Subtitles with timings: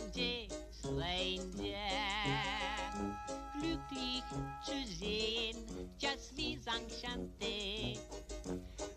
[0.00, 1.76] stranger stranger
[3.60, 4.24] glücklich
[4.64, 5.56] zu sehen
[5.98, 7.98] just wie enchanté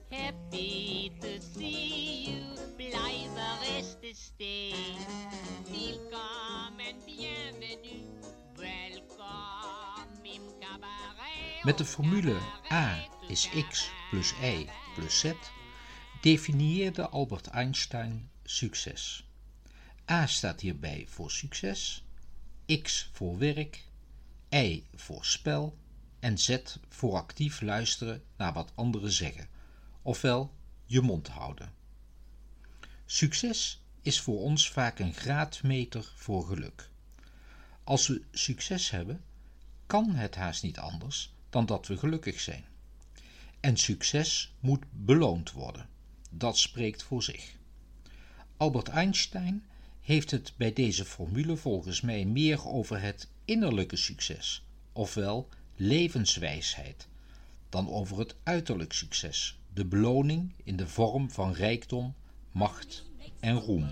[0.09, 4.73] happy to see you blijven reste
[5.69, 8.07] welcome and bienvenue
[8.55, 11.63] welcome in cabaret.
[11.63, 12.37] Met de formule
[12.71, 12.95] A
[13.27, 15.33] is x plus y plus z
[16.21, 19.23] definieerde Albert Einstein succes.
[20.09, 22.03] A staat hierbij voor succes,
[22.81, 23.85] X voor werk,
[24.49, 25.77] Y voor spel
[26.19, 26.57] en Z
[26.89, 29.47] voor actief luisteren naar wat anderen zeggen,
[30.01, 30.53] ofwel
[30.85, 31.73] je mond houden.
[33.05, 36.89] Succes is voor ons vaak een graadmeter voor geluk.
[37.83, 39.23] Als we succes hebben,
[39.85, 42.65] kan het haast niet anders dan dat we gelukkig zijn.
[43.59, 45.89] En succes moet beloond worden.
[46.29, 47.55] Dat spreekt voor zich.
[48.57, 49.65] Albert Einstein
[50.03, 57.07] heeft het bij deze formule volgens mij meer over het innerlijke succes, ofwel levenswijsheid,
[57.69, 62.15] dan over het uiterlijk succes, de beloning in de vorm van rijkdom,
[62.51, 63.03] macht
[63.39, 63.89] en roem.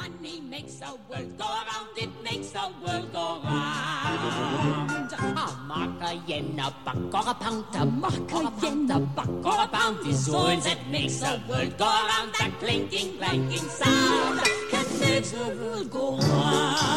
[0.00, 5.12] Money makes the world go around, it makes the world go round.
[5.12, 9.28] A mark, a yen, a buck, or a pound, a mark, a yen, a buck,
[9.44, 12.32] or a pound is all that makes the world go round.
[12.38, 14.38] That clinking, clanking sound
[14.72, 16.89] that makes the world go round.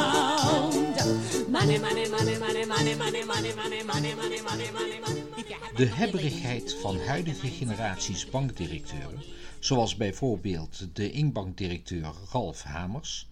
[5.76, 9.24] De hebberigheid van huidige generaties bankdirecteuren,
[9.60, 13.28] zoals bijvoorbeeld de Ingbankdirecteur Ralf Hamers,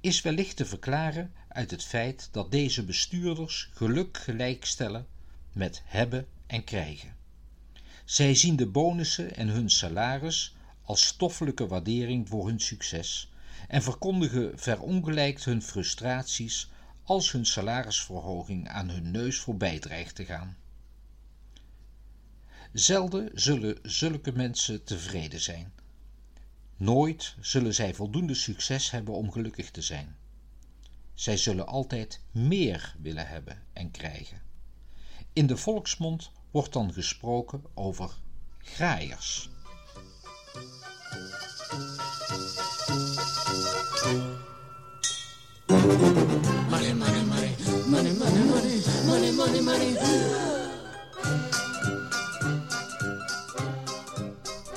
[0.00, 5.06] is wellicht te verklaren uit het feit dat deze bestuurders geluk gelijkstellen
[5.52, 7.16] met hebben en krijgen.
[8.04, 13.32] Zij zien de bonussen en hun salaris als stoffelijke waardering voor hun succes
[13.68, 16.68] en verkondigen verongelijkt hun frustraties
[17.04, 20.56] als hun salarisverhoging aan hun neus voorbij dreigt te gaan.
[22.72, 25.72] Zelden zullen zulke mensen tevreden zijn.
[26.76, 30.16] Nooit zullen zij voldoende succes hebben om gelukkig te zijn.
[31.14, 34.42] Zij zullen altijd meer willen hebben en krijgen.
[35.32, 38.10] In de volksmond wordt dan gesproken over
[38.58, 39.50] graaiers.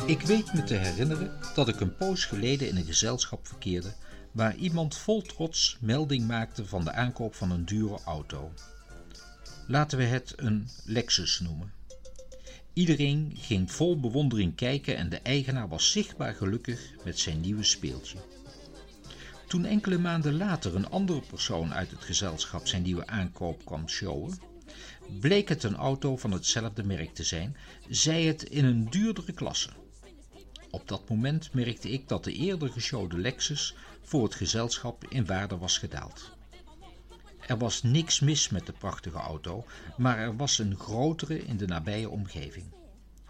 [0.06, 3.94] Ik weet me te herinneren dat ik een poos geleden in een gezelschap verkeerde
[4.32, 8.52] waar iemand vol trots melding maakte van de aankoop van een dure auto.
[9.68, 11.72] Laten we het een Lexus noemen.
[12.74, 18.18] Iedereen ging vol bewondering kijken en de eigenaar was zichtbaar gelukkig met zijn nieuwe speeltje.
[19.48, 24.40] Toen enkele maanden later een andere persoon uit het gezelschap zijn nieuwe aankoop kwam showen,
[25.20, 27.58] bleek het een auto van hetzelfde merk te zijn,
[27.90, 29.70] zij het in een duurdere klasse.
[30.70, 35.58] Op dat moment merkte ik dat de eerder geshowde Lexus voor het gezelschap in waarde
[35.58, 36.36] was gedaald.
[37.48, 39.66] Er was niks mis met de prachtige auto,
[39.98, 42.66] maar er was een grotere in de nabije omgeving.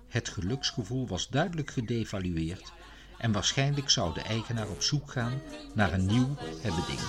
[0.07, 2.73] Het geluksgevoel was duidelijk gedevalueerd
[3.17, 5.41] en waarschijnlijk zou de eigenaar op zoek gaan
[5.73, 6.99] naar een nieuw hebbeding.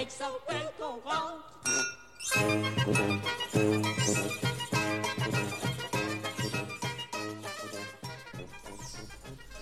[0.00, 1.42] Makes the world.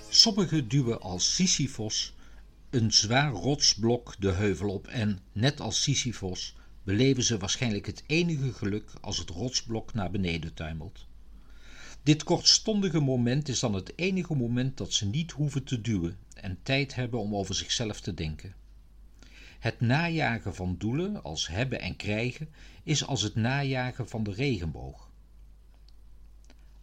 [0.09, 2.15] Sommigen duwen als Sisyphos
[2.71, 8.53] een zwaar rotsblok de heuvel op en, net als Sisyphos, beleven ze waarschijnlijk het enige
[8.53, 11.07] geluk als het rotsblok naar beneden tuimelt.
[12.03, 16.59] Dit kortstondige moment is dan het enige moment dat ze niet hoeven te duwen en
[16.63, 18.55] tijd hebben om over zichzelf te denken.
[19.59, 22.49] Het najagen van doelen als hebben en krijgen
[22.83, 25.11] is als het najagen van de regenboog.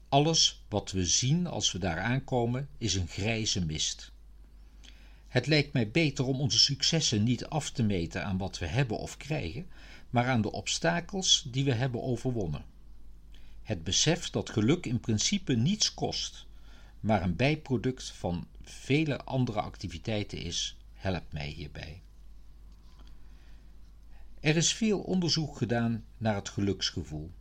[0.10, 4.12] Alles wat we zien als we daar aankomen is een grijze mist.
[5.28, 8.98] Het lijkt mij beter om onze successen niet af te meten aan wat we hebben
[8.98, 9.68] of krijgen,
[10.10, 12.66] maar aan de obstakels die we hebben overwonnen.
[13.64, 16.46] Het besef dat geluk in principe niets kost,
[17.00, 22.02] maar een bijproduct van vele andere activiteiten is, helpt mij hierbij.
[24.46, 27.32] Er is veel onderzoek gedaan naar het geluksgevoel.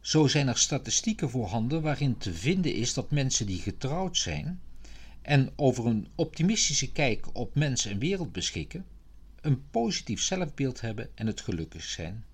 [0.00, 4.60] Zo zijn er statistieken voorhanden waarin te vinden is dat mensen die getrouwd zijn
[5.22, 8.86] en over een optimistische kijk op mens en wereld beschikken,
[9.40, 12.24] een positief zelfbeeld hebben en het gelukkig zijn.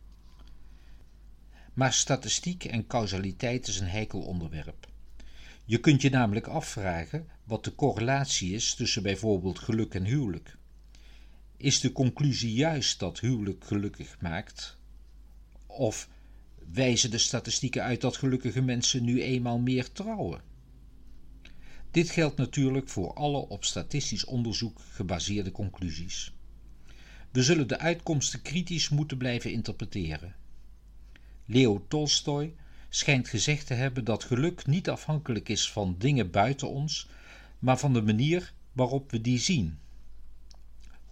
[1.75, 4.89] Maar statistiek en causaliteit is een heikel onderwerp.
[5.65, 10.57] Je kunt je namelijk afvragen wat de correlatie is tussen bijvoorbeeld geluk en huwelijk.
[11.57, 14.79] Is de conclusie juist dat huwelijk gelukkig maakt?
[15.67, 16.09] Of
[16.73, 20.41] wijzen de statistieken uit dat gelukkige mensen nu eenmaal meer trouwen?
[21.91, 26.33] Dit geldt natuurlijk voor alle op statistisch onderzoek gebaseerde conclusies.
[27.31, 30.35] We zullen de uitkomsten kritisch moeten blijven interpreteren.
[31.45, 32.55] Leo Tolstoy
[32.89, 37.09] schijnt gezegd te hebben dat geluk niet afhankelijk is van dingen buiten ons,
[37.59, 39.79] maar van de manier waarop we die zien.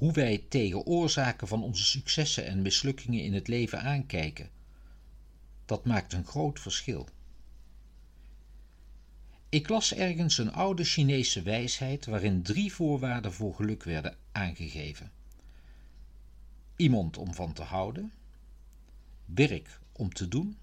[0.03, 4.51] Hoe wij tegen oorzaken van onze successen en mislukkingen in het leven aankijken.
[5.65, 7.09] Dat maakt een groot verschil.
[9.49, 15.11] Ik las ergens een oude Chinese wijsheid waarin drie voorwaarden voor geluk werden aangegeven:
[16.77, 18.13] iemand om van te houden,
[19.25, 20.59] werk om te doen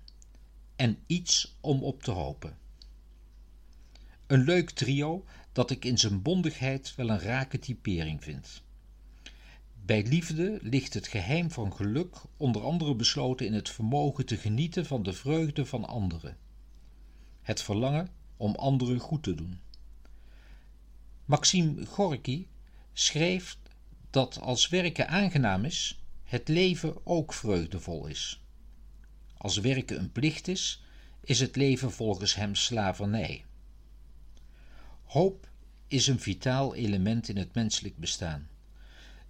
[0.75, 2.57] en iets om op te hopen.
[4.27, 8.61] Een leuk trio dat ik in zijn bondigheid wel een rake typering vind.
[9.85, 14.85] Bij liefde ligt het geheim van geluk onder andere besloten in het vermogen te genieten
[14.85, 16.37] van de vreugde van anderen.
[17.41, 19.59] Het verlangen om anderen goed te doen.
[21.25, 22.47] Maxime Gorky
[22.93, 23.57] schreef
[24.09, 28.41] dat als werken aangenaam is, het leven ook vreugdevol is.
[29.37, 30.83] Als werken een plicht is,
[31.21, 33.45] is het leven volgens hem slavernij.
[35.03, 35.49] Hoop
[35.87, 38.48] is een vitaal element in het menselijk bestaan.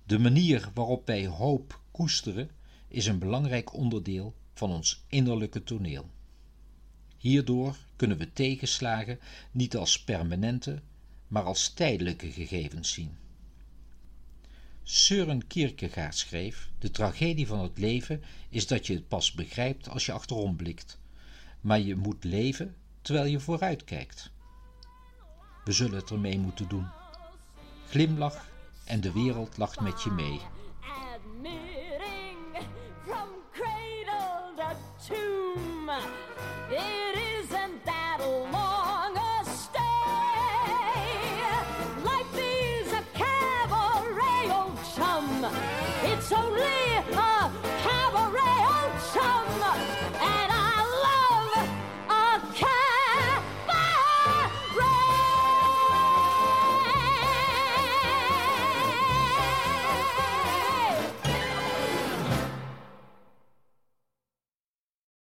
[0.10, 2.50] De manier waarop wij hoop koesteren
[2.88, 6.10] is een belangrijk onderdeel van ons innerlijke toneel.
[7.18, 9.20] Hierdoor kunnen we tegenslagen
[9.52, 10.82] niet als permanente,
[11.28, 13.18] maar als tijdelijke gegevens zien.
[14.84, 20.06] Søren Kierkegaard schreef: De tragedie van het leven is dat je het pas begrijpt als
[20.06, 21.00] je achterom blikt,
[21.62, 24.32] maar je moet leven terwijl je vooruit kijkt.
[25.64, 26.88] We zullen het ermee moeten doen.
[27.90, 28.48] Glimlach
[28.90, 30.42] en de wereld lacht met je mee.
[33.06, 35.90] From cradle to tomb,
[36.70, 37.99] it isn't that.